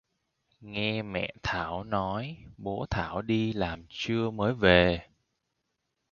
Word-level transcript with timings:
nghe 0.61 1.01
Mẹ 1.01 1.33
Thảo 1.43 1.83
nói 1.83 2.37
bố 2.57 2.85
thảo 2.89 3.21
đi 3.21 3.53
làm 3.53 3.83
trưa 3.89 4.29
mới 4.29 4.53
về 4.53 5.07